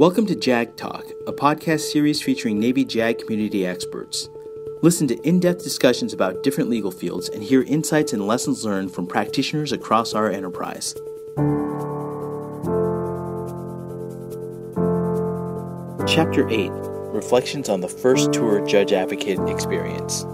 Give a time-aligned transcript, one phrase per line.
[0.00, 4.30] Welcome to JAG Talk, a podcast series featuring Navy JAG community experts.
[4.80, 8.94] Listen to in depth discussions about different legal fields and hear insights and lessons learned
[8.94, 10.94] from practitioners across our enterprise.
[16.08, 16.70] Chapter 8
[17.12, 20.24] Reflections on the First Tour Judge Advocate Experience.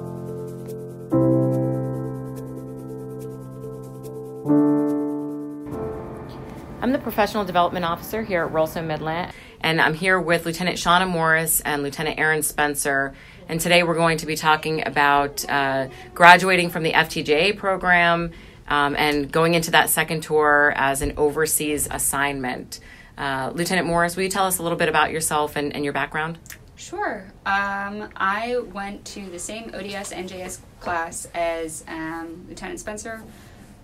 [6.87, 9.33] I'm the Professional Development Officer here at RLSO Midlant,
[9.67, 13.15] and I'm here with Lieutenant Shauna Morris and Lieutenant Aaron Spencer.
[13.49, 18.31] And today we're going to be talking about uh, graduating from the FTJA program
[18.69, 22.79] um, and going into that second tour as an overseas assignment.
[23.19, 25.93] Uh, Lieutenant Morris, will you tell us a little bit about yourself and, and your
[25.93, 26.39] background?
[26.77, 27.25] Sure.
[27.45, 33.21] Um, I went to the same ODS NJS class as um, Lieutenant Spencer.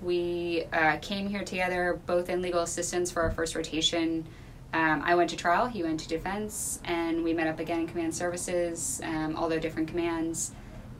[0.01, 4.29] We uh, came here together, both in legal assistance for our first rotation.
[4.75, 7.87] Um, I went to trial, he went to defense, and we met up again in
[7.87, 10.53] command services, um, although different commands.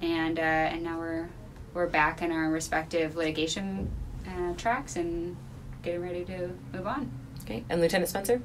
[0.03, 1.29] And uh, and now we're
[1.73, 3.91] we're back in our respective litigation
[4.29, 5.37] uh, tracks and
[5.83, 7.11] getting ready to move on.
[7.45, 8.43] Okay, and Lieutenant Spencer?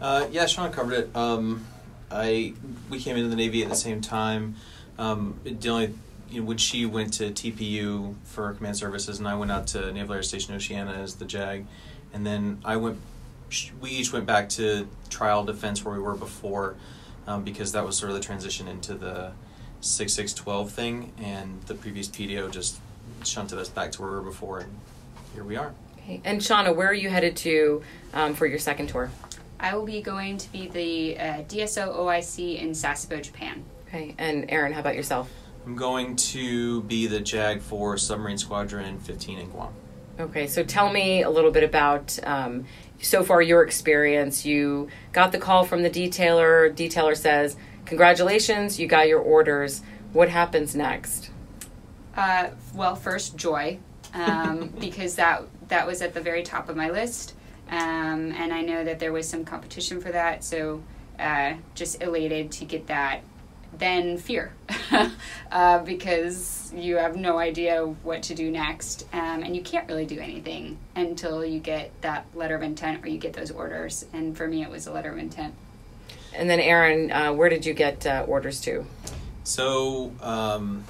[0.00, 1.16] Uh, yeah, Sean covered it.
[1.16, 1.64] Um,
[2.10, 2.54] I
[2.90, 4.56] we came into the Navy at the same time.
[4.98, 5.94] Um, the only
[6.30, 9.92] you know, when she went to TPU for command services, and I went out to
[9.92, 11.66] Naval Air Station Oceana as the JAG,
[12.12, 12.98] and then I went.
[13.80, 16.76] We each went back to trial defense where we were before,
[17.26, 19.32] um, because that was sort of the transition into the
[19.80, 22.78] six six twelve thing, and the previous PDO just
[23.24, 24.72] shunted us back to where we were before, and
[25.34, 25.74] here we are.
[25.98, 27.82] Okay, and Shauna, where are you headed to
[28.12, 29.10] um, for your second tour?
[29.60, 33.64] I will be going to be the uh, DSO OIC in Sasebo, Japan.
[33.88, 35.30] Okay, and Aaron, how about yourself?
[35.64, 39.72] I'm going to be the JAG for Submarine Squadron 15 in Guam.
[40.20, 42.64] Okay, so tell me a little bit about um,
[43.00, 44.44] so far your experience.
[44.44, 46.74] You got the call from the detailer.
[46.74, 49.82] Detailer says, "Congratulations, you got your orders."
[50.12, 51.30] What happens next?
[52.16, 53.78] Uh, well, first joy,
[54.14, 57.34] um, because that that was at the very top of my list,
[57.70, 60.42] um, and I know that there was some competition for that.
[60.42, 60.82] So,
[61.18, 63.22] uh, just elated to get that.
[63.76, 64.52] Then fear,
[65.52, 70.06] uh, because you have no idea what to do next, um, and you can't really
[70.06, 74.04] do anything until you get that letter of intent or you get those orders.
[74.12, 75.54] And for me, it was a letter of intent.
[76.34, 78.84] And then, Aaron, uh, where did you get uh, orders to?
[79.44, 80.84] So, um,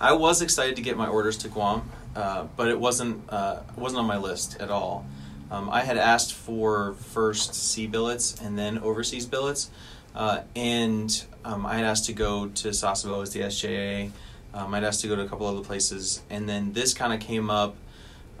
[0.00, 4.00] I was excited to get my orders to Guam, uh, but it wasn't uh, wasn't
[4.00, 5.04] on my list at all.
[5.50, 9.70] Um, I had asked for first sea billets and then overseas billets,
[10.14, 14.10] uh, and um, I had asked to go to Sasebo as the SJA.
[14.54, 17.20] Um, I'd asked to go to a couple other places, and then this kind of
[17.20, 17.76] came up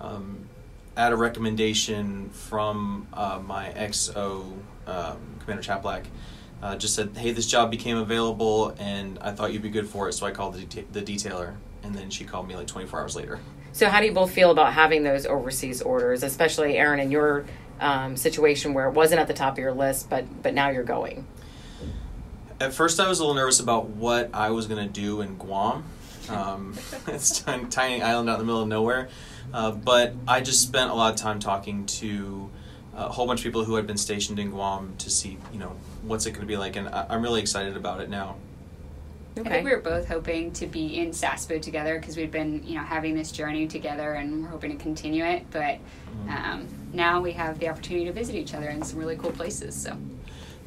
[0.00, 0.48] um,
[0.96, 4.52] at a recommendation from uh, my XO
[4.86, 6.06] um, Commander Chaplack.
[6.62, 10.08] Uh, just said, "Hey, this job became available, and I thought you'd be good for
[10.08, 11.54] it." So I called the, the detailer,
[11.84, 13.38] and then she called me like 24 hours later.
[13.72, 17.44] So, how do you both feel about having those overseas orders, especially Aaron in your
[17.78, 20.82] um, situation where it wasn't at the top of your list, but but now you're
[20.82, 21.26] going?
[22.60, 25.36] At first, I was a little nervous about what I was going to do in
[25.36, 25.84] Guam.
[26.28, 26.74] Um,
[27.06, 29.08] it's a tiny island out in the middle of nowhere,
[29.54, 32.50] uh, but I just spent a lot of time talking to
[32.96, 35.76] a whole bunch of people who had been stationed in Guam to see, you know,
[36.02, 38.36] what's it going to be like, and I- I'm really excited about it now.
[39.36, 42.74] I think we were both hoping to be in Sasebo together because we'd been, you
[42.74, 45.46] know, having this journey together, and we're hoping to continue it.
[45.52, 45.78] But
[46.28, 49.76] um, now we have the opportunity to visit each other in some really cool places.
[49.76, 49.96] So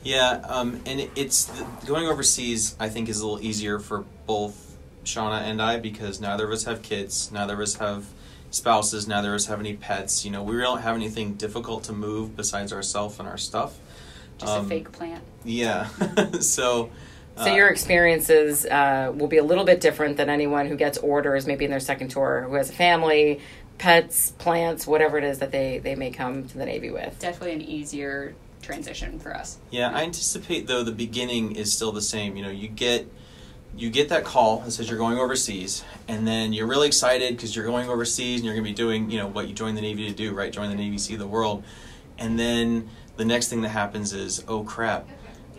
[0.04, 1.52] Yeah, um, and it, it's
[1.86, 2.76] going overseas.
[2.80, 6.64] I think is a little easier for both Shauna and I because neither of us
[6.66, 8.06] have kids, neither of us have
[8.50, 10.26] spouses, neither of us have any pets.
[10.26, 13.78] You know, we don't have anything difficult to move besides ourselves and our stuff.
[14.38, 15.24] just a Um, fake plant.
[15.44, 15.88] Yeah,
[16.40, 16.90] so.
[17.38, 21.48] So your experiences uh, will be a little bit different than anyone who gets orders
[21.48, 23.40] maybe in their second tour, who has a family,
[23.80, 27.18] pets, plants, whatever it is that they, they may come to the Navy with.
[27.20, 29.58] Definitely an easier transition for us.
[29.69, 32.35] Yeah, I anticipate though the beginning is still the same.
[32.35, 33.11] You know, you get
[33.75, 37.55] you get that call that says you're going overseas, and then you're really excited because
[37.55, 39.81] you're going overseas and you're going to be doing you know what you joined the
[39.81, 40.52] Navy to do, right?
[40.52, 41.63] Join the Navy, see the world,
[42.17, 45.08] and then the next thing that happens is oh crap.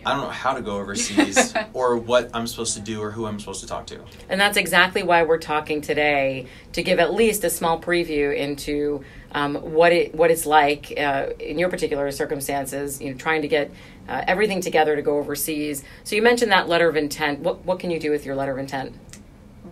[0.05, 3.27] I don't know how to go overseas or what I'm supposed to do or who
[3.27, 4.01] I'm supposed to talk to.
[4.29, 9.05] And that's exactly why we're talking today to give at least a small preview into
[9.33, 13.01] um, what it what it's like uh, in your particular circumstances.
[13.01, 13.71] You know, trying to get
[14.09, 15.83] uh, everything together to go overseas.
[16.05, 17.41] So you mentioned that letter of intent.
[17.41, 18.95] What what can you do with your letter of intent?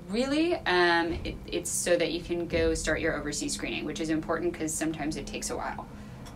[0.08, 4.10] Really, um, it, it's so that you can go start your overseas screening, which is
[4.10, 5.86] important because sometimes it takes a while.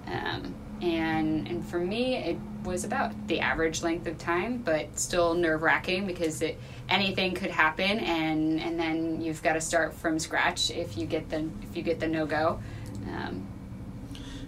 [0.07, 5.35] Um, and and for me it was about the average length of time, but still
[5.35, 10.19] nerve wracking because it anything could happen, and and then you've got to start from
[10.19, 12.61] scratch if you get the if you get the no go.
[13.07, 13.47] Um,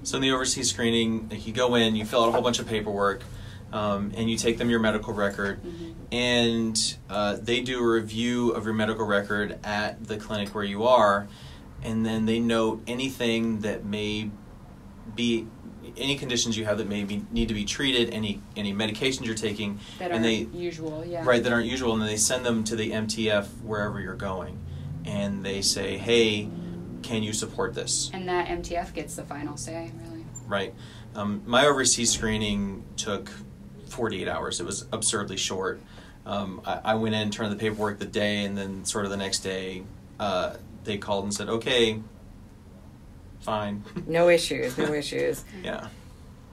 [0.02, 2.60] So in the overseas screening, like, you go in, you fill out a whole bunch
[2.60, 3.22] of paperwork,
[3.72, 5.58] um, and you take them your medical record,
[6.12, 10.84] and uh, they do a review of your medical record at the clinic where you
[10.84, 11.26] are,
[11.82, 14.30] and then they note anything that may
[15.16, 15.46] be
[15.96, 19.34] any conditions you have that may be, need to be treated, any any medications you're
[19.34, 21.24] taking, that and aren't they usual, yeah.
[21.24, 24.58] right that aren't usual, and then they send them to the MTF wherever you're going,
[25.04, 26.48] and they say, hey,
[27.06, 28.10] can you support this?
[28.12, 30.24] And that MTF gets the final say, really.
[30.46, 30.74] right?
[31.14, 33.30] Um, my overseas screening took
[33.88, 34.60] 48 hours.
[34.60, 35.80] It was absurdly short.
[36.26, 39.16] Um, I, I went in, turned the paperwork the day, and then sort of the
[39.16, 39.84] next day,
[40.18, 42.00] uh, they called and said, "Okay,
[43.40, 45.44] fine." No issues, no issues.
[45.62, 45.86] yeah.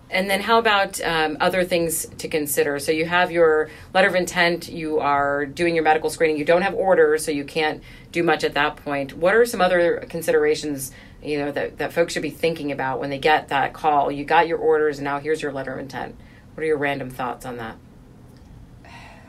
[0.09, 2.77] And then how about um, other things to consider?
[2.77, 6.61] So you have your letter of intent, you are doing your medical screening, you don't
[6.61, 9.13] have orders, so you can't do much at that point.
[9.13, 10.91] What are some other considerations,
[11.23, 14.11] you know, that, that folks should be thinking about when they get that call?
[14.11, 16.15] You got your orders, and now here's your letter of intent.
[16.53, 17.77] What are your random thoughts on that?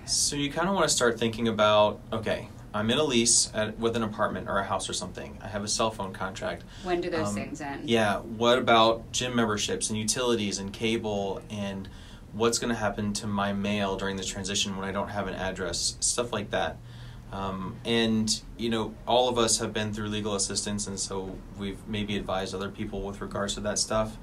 [0.05, 3.79] So you kind of want to start thinking about, okay, I'm in a lease at,
[3.79, 5.39] with an apartment or a house or something.
[5.41, 6.65] I have a cell phone contract.
[6.83, 7.89] When do those Um, things end?
[7.89, 8.19] Yeah.
[8.19, 11.89] What about gym memberships and utilities and cable and
[12.33, 15.35] what's going to happen to my mail during the transition when I don't have an
[15.35, 15.97] address?
[16.01, 16.77] Stuff like that.
[17.33, 21.79] Um, and you know, all of us have been through legal assistance, and so we've
[21.89, 24.17] maybe advised other people with regards to that stuff.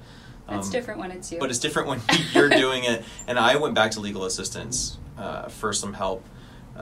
[0.48, 1.38] It's Um, different when it's you.
[1.38, 2.00] but it's different when
[2.34, 3.02] you're doing it.
[3.26, 6.24] And I went back to legal assistance uh, for some help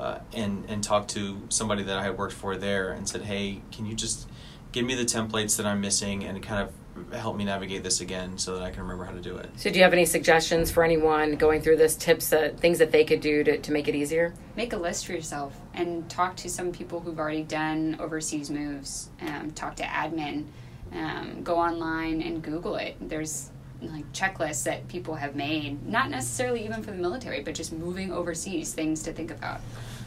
[0.01, 3.61] uh, and and talked to somebody that I had worked for there and said, "Hey,
[3.71, 4.27] can you just
[4.73, 8.39] give me the templates that I'm missing and kind of help me navigate this again
[8.39, 10.71] so that I can remember how to do it?" So do you have any suggestions
[10.71, 13.89] for anyone going through this, tips, that, things that they could do to, to make
[13.89, 14.33] it easier?
[14.57, 19.11] Make a list for yourself and talk to some people who've already done overseas moves.
[19.21, 20.47] Um, talk to admin.
[20.93, 22.97] Um, go online and Google it.
[23.07, 23.51] There's
[23.83, 28.13] like checklists that people have made, not necessarily even for the military, but just moving
[28.13, 29.61] overseas, things to think about.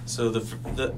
[0.06, 0.40] So the
[0.76, 0.96] the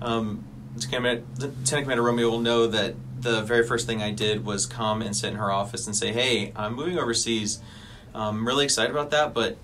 [0.02, 1.24] um, Lieutenant
[1.68, 5.30] Commander Romeo will know that the very first thing I did was come and sit
[5.30, 7.60] in her office and say, "Hey, I'm moving overseas.
[8.14, 9.56] I'm really excited about that, but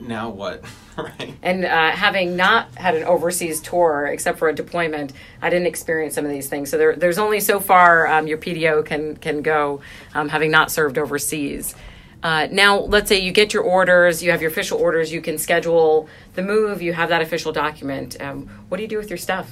[0.00, 0.64] now what?"
[0.96, 1.34] right?
[1.42, 6.14] And uh, having not had an overseas tour, except for a deployment, I didn't experience
[6.14, 6.70] some of these things.
[6.70, 9.80] So there, there's only so far um, your PDO can can go,
[10.14, 11.74] um, having not served overseas.
[12.22, 15.38] Uh, now, let's say you get your orders, you have your official orders, you can
[15.38, 18.20] schedule the move, you have that official document.
[18.20, 19.50] Um, what do you do with your stuff?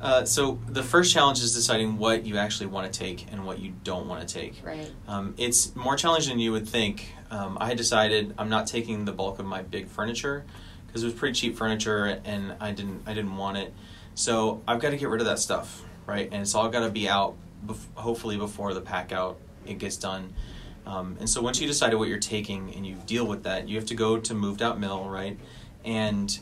[0.00, 3.58] Uh, so the first challenge is deciding what you actually want to take and what
[3.58, 4.60] you don't want to take.
[4.62, 4.90] Right.
[5.08, 7.12] Um, it's more challenging than you would think.
[7.30, 10.44] Um, I had decided I'm not taking the bulk of my big furniture
[10.86, 13.74] because it was pretty cheap furniture and I didn't I didn't want it.
[14.14, 16.28] So I've got to get rid of that stuff, right?
[16.30, 17.34] And it's all got to be out,
[17.66, 20.32] bef- hopefully before the pack out it gets done.
[20.88, 23.76] Um, and so once you decided what you're taking and you deal with that, you
[23.76, 25.38] have to go to Move.mil, right?
[25.84, 26.38] And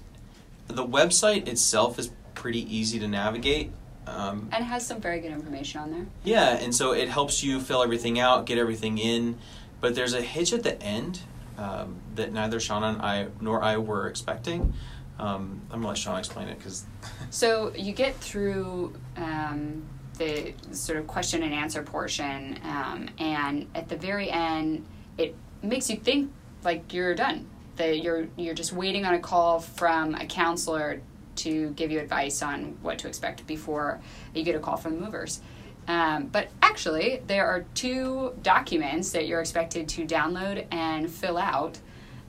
[0.68, 3.72] the website itself is pretty easy to navigate.
[4.06, 6.06] Um, And it has some very good information on there.
[6.22, 9.36] yeah, and so it helps you fill everything out, get everything in,
[9.80, 11.20] but there's a hitch at the end
[11.58, 14.74] um, that neither Shauna and I nor I were expecting.
[15.18, 16.84] Um, I'm gonna let Sean explain it because
[17.30, 19.82] So you get through um,
[20.18, 24.84] the sort of question and answer portion, um, and at the very end,
[25.18, 26.32] it makes you think
[26.64, 27.46] like you're done.
[27.76, 31.02] That you're you're just waiting on a call from a counselor
[31.36, 34.00] to give you advice on what to expect before
[34.34, 35.40] you get a call from the movers.
[35.88, 41.78] Um, but actually, there are two documents that you're expected to download and fill out.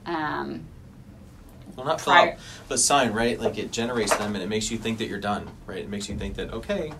[0.06, 0.66] Um,
[1.76, 3.40] well, not fill Prior- out, but sign, right?
[3.40, 5.78] Like it generates them and it makes you think that you're done, right?
[5.78, 6.92] It makes you think that okay,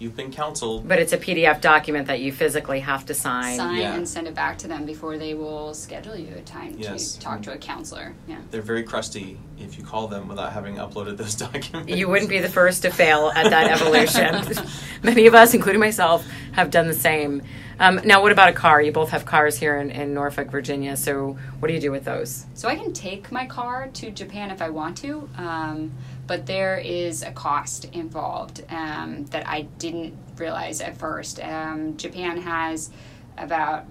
[0.00, 0.88] you've been counseled.
[0.88, 3.56] But it's a PDF document that you physically have to sign.
[3.56, 3.94] sign Yeah.
[3.94, 7.12] and send it back to them before they will schedule you a time Yes.
[7.12, 8.14] to talk to a counselor.
[8.26, 8.38] Yeah.
[8.50, 11.92] They're very crusty if you call them without having uploaded those documents.
[11.94, 14.42] You wouldn't be the first to fail at that evolution.
[15.02, 17.42] Many of us, including myself, have done the same.
[17.80, 18.82] Um, now, what about a car?
[18.82, 20.98] You both have cars here in, in Norfolk, Virginia.
[20.98, 22.44] So, what do you do with those?
[22.52, 25.90] So I can take my car to Japan if I want to, um,
[26.26, 31.42] but there is a cost involved um, that I didn't realize at first.
[31.42, 32.90] Um, Japan has
[33.38, 33.86] about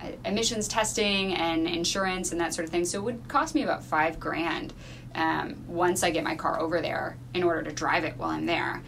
[0.00, 3.62] uh, emissions testing and insurance and that sort of thing, so it would cost me
[3.64, 4.72] about five grand
[5.14, 8.46] um, once I get my car over there in order to drive it while I'm
[8.46, 8.82] there.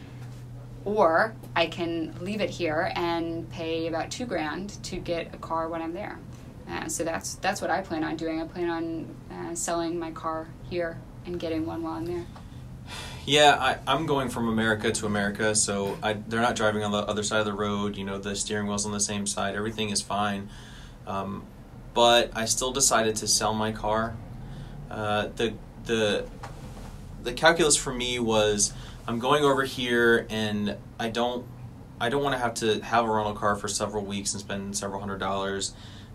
[0.84, 5.68] or I can leave it here and pay about two grand to get a car
[5.68, 6.20] when I'm there.
[6.70, 8.40] Uh, so that's that's what I plan on doing.
[8.40, 12.26] I plan on uh, selling my car here and getting one while I'm there.
[13.26, 16.98] Yeah, I, I'm going from America to America, so I, they're not driving on the
[16.98, 17.96] other side of the road.
[17.96, 19.56] You know, the steering wheel's on the same side.
[19.56, 20.50] Everything is fine.
[21.08, 21.42] Um,
[21.92, 24.16] but I still decided to sell my car.
[24.88, 25.54] Uh, the
[25.86, 26.24] the
[27.24, 28.72] the calculus for me was
[29.08, 31.46] I'm going over here and I don't
[31.98, 34.76] I don't want to have to have a rental car for several weeks and spend
[34.76, 35.72] several hundred dollars.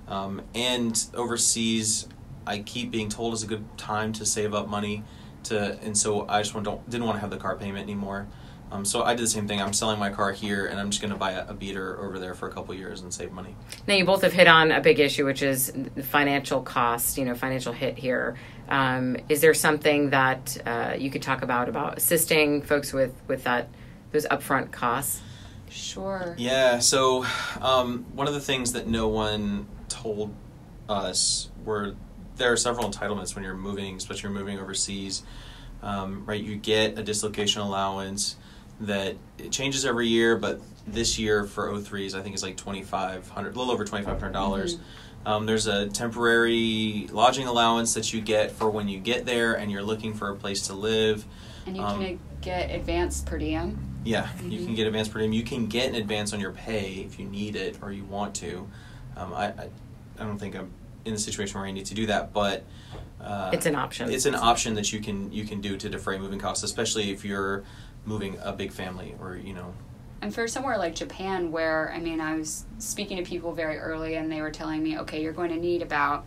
[0.08, 2.08] Um, and overseas,
[2.46, 5.04] I keep being told it's a good time to save up money
[5.46, 8.28] to, and so I just want, don't didn't want to have the car payment anymore.
[8.74, 9.62] Um, so I did the same thing.
[9.62, 12.18] I'm selling my car here, and I'm just going to buy a, a, beater over
[12.18, 13.56] there for a couple years and save money.
[13.88, 17.20] Now you both have hit on a big issue, which is the financial cost.
[17.20, 18.36] You know, financial hit here.
[18.70, 23.44] Um, is there something that uh, you could talk about about assisting folks with with
[23.44, 23.70] that
[24.12, 25.22] those upfront costs?
[25.70, 26.34] Sure.
[26.40, 26.80] Yeah.
[26.80, 27.26] So
[27.62, 30.34] um, one of the things that no one told
[30.90, 31.96] us were
[32.38, 35.22] there are several entitlements when you're moving, especially you're moving overseas.
[35.84, 38.38] Um, right, you get a dislocation allowance
[38.82, 42.84] that it changes every year, but this year for O3s, I think it's like twenty
[42.84, 44.76] five hundred, a little over twenty five hundred dollars.
[44.76, 45.28] Mm-hmm.
[45.28, 49.72] Um, there's a temporary lodging allowance that you get for when you get there and
[49.72, 51.26] you're looking for a place to live.
[51.66, 53.78] And you um, can get advanced per diem.
[54.04, 54.52] Yeah, mm-hmm.
[54.52, 55.32] you can get advance per diem.
[55.32, 58.36] You can get an advance on your pay if you need it or you want
[58.36, 58.68] to.
[59.16, 59.70] Um, I, I,
[60.20, 60.72] I don't think I'm
[61.06, 62.66] in the situation where I need to do that, but
[63.22, 64.12] uh, it's an option.
[64.12, 67.24] It's an option that you can you can do to defray moving costs, especially if
[67.24, 67.64] you're
[68.06, 69.74] moving a big family or you know.
[70.22, 74.16] And for somewhere like Japan, where I mean, I was speaking to people very early,
[74.16, 76.26] and they were telling me, okay, you're going to need about,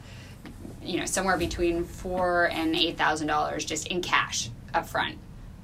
[0.83, 5.17] you know, somewhere between four and eight thousand dollars just in cash up front.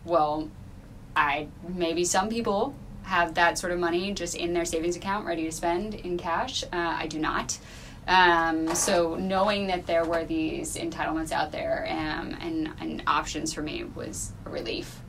[0.05, 0.49] Well,
[1.15, 5.45] I maybe some people have that sort of money just in their savings account ready
[5.45, 6.65] to spend in cash.
[6.65, 7.59] Uh, I do not.
[8.09, 13.63] Um, so knowing that there were these entitlements out there um, and, and options for
[13.63, 15.02] me was a relief.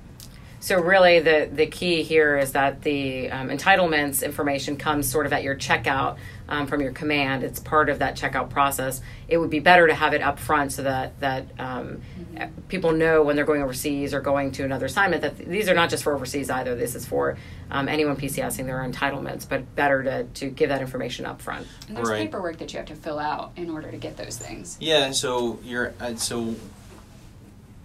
[0.64, 5.34] So really, the the key here is that the um, entitlements information comes sort of
[5.34, 6.16] at your checkout
[6.48, 7.44] um, from your command.
[7.44, 9.02] It's part of that checkout process.
[9.28, 12.62] It would be better to have it up front so that that um, mm-hmm.
[12.70, 15.90] people know when they're going overseas or going to another assignment that these are not
[15.90, 16.76] just for overseas either.
[16.76, 17.38] This is for
[17.70, 21.68] um, anyone PCSing their entitlements, but better to to give that information up front.
[21.90, 22.22] And there's right.
[22.22, 24.78] paperwork that you have to fill out in order to get those things.
[24.80, 25.12] Yeah.
[25.12, 26.56] So you're uh, so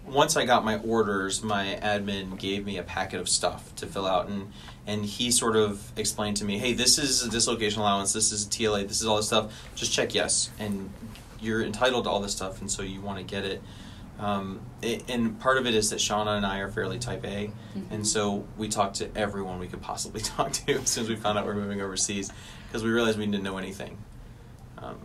[0.09, 4.05] once I got my orders, my admin gave me a packet of stuff to fill
[4.05, 4.51] out, and
[4.87, 8.47] and he sort of explained to me, hey, this is a dislocation allowance, this is
[8.47, 9.53] a TLA, this is all this stuff.
[9.75, 10.89] Just check yes, and
[11.39, 13.61] you're entitled to all this stuff, and so you want to get it.
[14.19, 17.51] Um, it, and part of it is that Shauna and I are fairly type A,
[17.75, 17.93] mm-hmm.
[17.93, 21.15] and so we talked to everyone we could possibly talk to as soon as we
[21.15, 22.31] found out we are moving overseas,
[22.67, 23.97] because we realized we didn't know anything.
[24.77, 24.97] Um,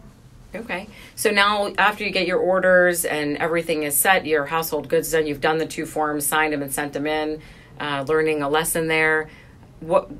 [0.54, 0.88] Okay.
[1.16, 5.26] So now, after you get your orders and everything is set, your household goods done,
[5.26, 7.40] you've done the two forms, signed them, and sent them in,
[7.80, 9.28] uh, learning a lesson there.
[9.80, 10.11] What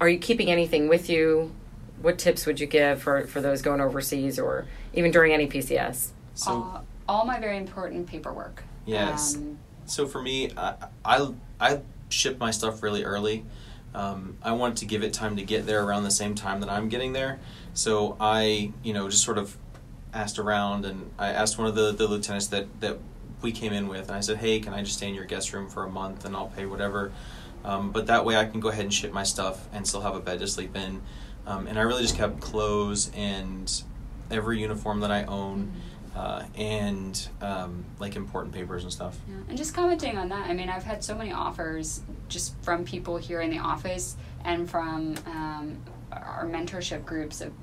[0.00, 1.52] are you keeping anything with you?
[2.00, 6.10] What tips would you give for, for those going overseas or even during any PCS?
[6.34, 8.64] So, uh, all my very important paperwork.
[8.86, 9.36] Yes.
[9.36, 13.44] Um, so for me, I, I, I ship my stuff really early.
[13.94, 16.70] Um, I want to give it time to get there around the same time that
[16.70, 17.40] I'm getting there.
[17.74, 19.56] So I, you know, just sort of
[20.12, 22.98] asked around, and I asked one of the, the lieutenants that, that
[23.40, 25.52] we came in with, and I said, "Hey, can I just stay in your guest
[25.52, 27.12] room for a month, and I'll pay whatever."
[27.64, 30.14] Um, but that way, I can go ahead and ship my stuff and still have
[30.14, 31.00] a bed to sleep in.
[31.46, 33.82] Um, and I really just kept clothes and
[34.30, 35.66] every uniform that I own.
[35.66, 35.78] Mm-hmm.
[36.14, 39.18] Uh, and um, like important papers and stuff.
[39.26, 39.36] Yeah.
[39.48, 43.16] And just commenting on that, I mean, I've had so many offers just from people
[43.16, 45.78] here in the office and from um,
[46.12, 47.54] our mentorship groups of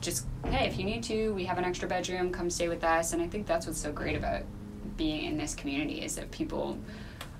[0.00, 3.12] just hey, if you need to, we have an extra bedroom, come stay with us.
[3.12, 4.42] And I think that's what's so great about
[4.96, 6.78] being in this community is that people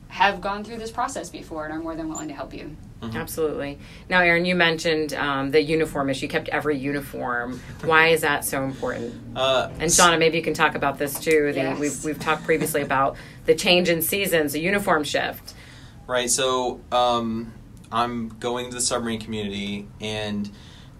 [0.09, 2.77] have gone through this process before and are more than willing to help you.
[3.03, 3.17] Mm-hmm.
[3.17, 3.79] Absolutely.
[4.09, 6.25] Now, Aaron, you mentioned um, the uniform issue.
[6.25, 7.61] You kept every uniform.
[7.85, 9.15] Why is that so important?
[9.37, 11.53] Uh, and Shauna, maybe you can talk about this too.
[11.53, 11.79] The, yes.
[11.79, 15.53] we've, we've talked previously about the change in seasons, the uniform shift.
[16.07, 16.31] Right.
[16.31, 17.53] So um,
[17.93, 20.51] I'm going to the submarine community, and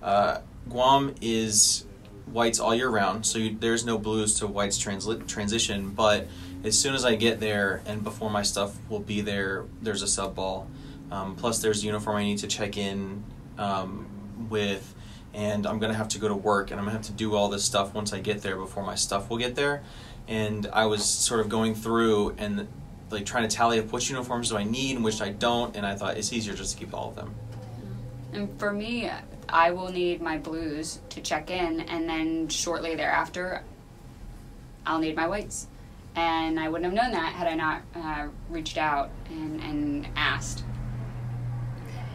[0.03, 1.85] uh, Guam is
[2.27, 5.91] whites all year round, so you, there's no blues to whites transli- transition.
[5.91, 6.27] But
[6.65, 10.09] as soon as I get there and before my stuff will be there, there's a
[10.09, 10.69] sub ball.
[11.11, 13.23] Um, plus, there's uniform I need to check in
[13.59, 14.07] um,
[14.51, 14.95] with,
[15.33, 17.49] and I'm gonna have to go to work, and I'm gonna have to do all
[17.49, 19.83] this stuff once I get there before my stuff will get there.
[20.29, 22.67] And I was sort of going through and
[23.11, 25.87] like trying to tally up which uniforms do I need and which I don't, and
[25.87, 27.35] I thought it's easier just to keep all of them.
[28.33, 29.09] And for me,
[29.49, 33.63] I will need my blues to check in, and then shortly thereafter,
[34.85, 35.69] I'll need my whites.
[36.15, 40.65] And I wouldn't have known that had I not uh, reached out and, and asked.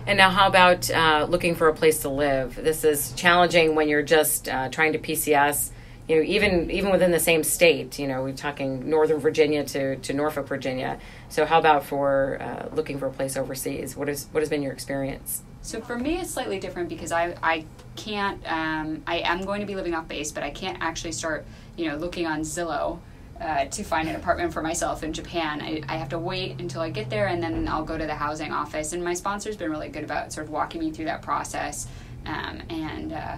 [0.08, 2.56] And now, how about uh, looking for a place to live?
[2.56, 5.72] This is challenging when you're just uh, trying to PCS.
[6.08, 8.00] You know, even even within the same state.
[8.00, 11.00] You know, we're talking Northern Virginia to, to Norfolk, Virginia.
[11.30, 13.96] So, how about for uh, looking for a place overseas?
[13.96, 15.44] What is what has been your experience?
[15.62, 17.66] So for me, it's slightly different because I I
[17.96, 18.42] can't.
[18.46, 21.46] Um, I am going to be living off base, but I can't actually start.
[21.78, 23.00] You know, looking on Zillow
[23.42, 25.62] uh, to find an apartment for myself in Japan.
[25.62, 28.16] I, I have to wait until I get there and then I'll go to the
[28.16, 28.94] housing office.
[28.94, 31.88] And my sponsor's been really good about sort of walking me through that process.
[32.26, 33.38] Um, and uh,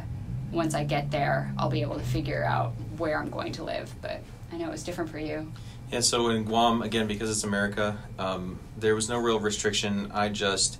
[0.51, 3.93] once I get there, I'll be able to figure out where I'm going to live.
[4.01, 5.49] But I know it's different for you.
[5.89, 10.11] Yeah, so in Guam, again, because it's America, um, there was no real restriction.
[10.13, 10.79] I just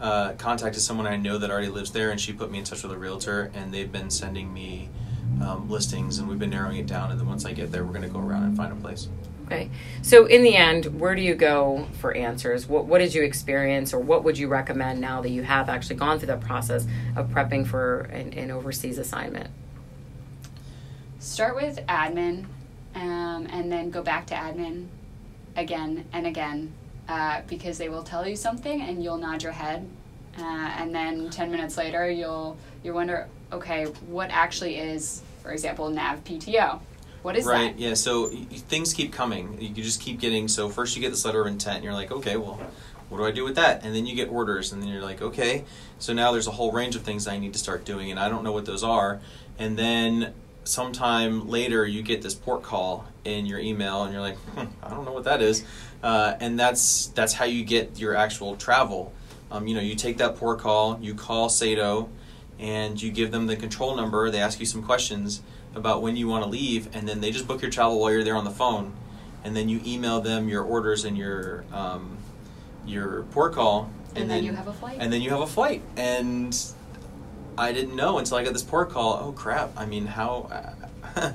[0.00, 2.82] uh, contacted someone I know that already lives there, and she put me in touch
[2.82, 4.88] with a realtor, and they've been sending me
[5.42, 7.10] um, listings, and we've been narrowing it down.
[7.10, 9.08] And then once I get there, we're going to go around and find a place.
[9.46, 9.68] Okay.
[10.02, 12.68] So in the end, where do you go for answers?
[12.68, 15.96] What what did you experience, or what would you recommend now that you have actually
[15.96, 19.50] gone through that process of prepping for an, an overseas assignment?
[21.18, 22.46] Start with admin,
[22.94, 24.86] um, and then go back to admin
[25.56, 26.72] again and again
[27.10, 29.88] uh, because they will tell you something and you'll nod your head,
[30.38, 30.42] uh,
[30.78, 36.80] and then ten minutes later you'll you wonder, okay, what actually is, for example, NAVPTO?
[37.22, 37.50] What is that?
[37.50, 37.82] right, that?
[37.82, 37.94] yeah.
[37.94, 39.60] So y- things keep coming.
[39.60, 40.46] You just keep getting.
[40.46, 42.60] So first you get this letter of intent, and you're like, okay, well,
[43.08, 43.84] what do I do with that?
[43.84, 45.64] And then you get orders, and then you're like, okay,
[45.98, 48.28] so now there's a whole range of things I need to start doing, and I
[48.28, 49.20] don't know what those are.
[49.58, 54.36] And then sometime later you get this port call in your email, and you're like,
[54.36, 55.64] hmm, I don't know what that is.
[56.02, 59.12] Uh, and that's that's how you get your actual travel.
[59.50, 62.08] Um, you know, you take that port call, you call SATO,
[62.58, 64.30] and you give them the control number.
[64.30, 65.42] They ask you some questions
[65.74, 68.24] about when you want to leave, and then they just book your travel while you're
[68.24, 68.92] there on the phone,
[69.44, 72.18] and then you email them your orders and your um,
[72.86, 74.98] your port call, And then you have a flight.
[75.00, 76.56] And then you have a flight, and
[77.56, 79.20] I didn't know until I got this port call.
[79.22, 79.72] Oh crap!
[79.76, 80.74] I mean, how?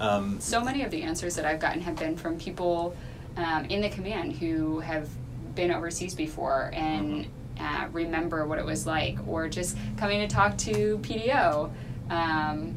[0.00, 2.96] um, so many of the answers that I've gotten have been from people
[3.36, 5.08] um, in the command who have
[5.54, 7.26] been overseas before and
[7.58, 11.70] uh, remember what it was like, or just coming to talk to PDO.
[12.08, 12.74] Um,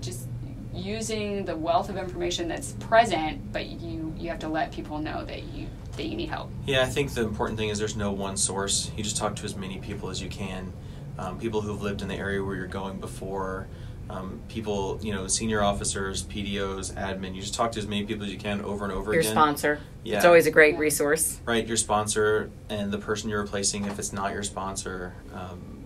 [0.00, 0.26] just
[0.72, 5.24] using the wealth of information that's present, but you you have to let people know
[5.24, 6.50] that you that you need help.
[6.66, 8.90] Yeah, I think the important thing is there's no one source.
[8.96, 10.72] You just talk to as many people as you can.
[11.18, 13.68] Um, people who've lived in the area where you're going before,
[14.10, 17.34] um, people, you know, senior officers, PDOs, admin.
[17.34, 19.32] You just talk to as many people as you can over and over Your again.
[19.34, 19.80] Your sponsor.
[20.02, 20.16] Yeah.
[20.16, 21.40] It's always a great resource.
[21.46, 25.14] Right, your sponsor and the person you're replacing if it's not your sponsor.
[25.32, 25.84] Um,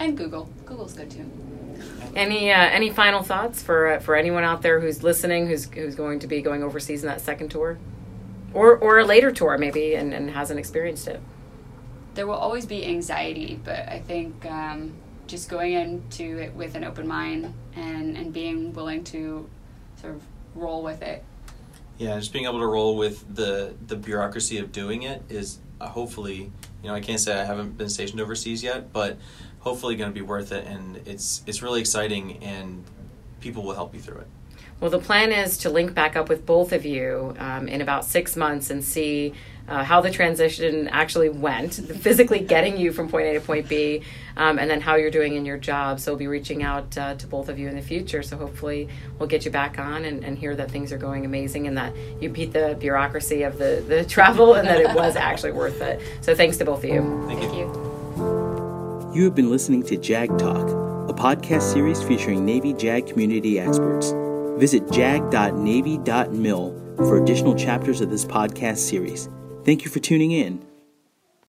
[0.00, 0.48] And Google.
[0.66, 1.30] Google's good too.
[2.16, 5.94] Any uh, any final thoughts for uh, for anyone out there who's listening, who's who's
[5.94, 7.78] going to be going overseas in that second tour,
[8.52, 11.20] or or a later tour maybe, and, and hasn't experienced it?
[12.14, 14.94] There will always be anxiety, but I think um,
[15.26, 19.48] just going into it with an open mind and, and being willing to
[20.00, 20.22] sort of
[20.54, 21.24] roll with it
[21.98, 25.88] yeah, just being able to roll with the the bureaucracy of doing it is uh,
[25.88, 26.50] hopefully,
[26.82, 29.18] you know, I can't say I haven't been stationed overseas yet, but
[29.60, 32.84] hopefully going to be worth it, and it's it's really exciting, and
[33.40, 34.26] people will help you through it.
[34.80, 38.04] Well, the plan is to link back up with both of you um, in about
[38.04, 39.32] six months and see
[39.66, 44.02] uh, how the transition actually went, physically getting you from point A to point B,
[44.36, 46.00] um, and then how you're doing in your job.
[46.00, 48.22] So we'll be reaching out uh, to both of you in the future.
[48.22, 51.66] So hopefully we'll get you back on and, and hear that things are going amazing
[51.66, 55.52] and that you beat the bureaucracy of the, the travel and that it was actually
[55.52, 56.00] worth it.
[56.20, 57.00] So thanks to both of you.
[57.26, 57.60] Thank, Thank you.
[57.60, 59.12] you.
[59.14, 60.68] You have been listening to JAG Talk,
[61.08, 64.12] a podcast series featuring Navy JAG community experts.
[64.58, 69.28] Visit jag.navy.mil for additional chapters of this podcast series.
[69.64, 70.73] Thank you for tuning in.